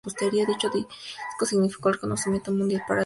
Dicho 0.47 0.67
disco 0.71 1.45
significó 1.45 1.89
el 1.89 1.93
reconocimiento 1.93 2.51
mundial 2.51 2.71
para 2.71 2.71
la 2.71 2.75
agrupación. 2.95 2.99